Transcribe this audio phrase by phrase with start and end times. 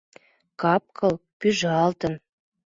[0.61, 2.13] Кап-кыл пӱжалтын.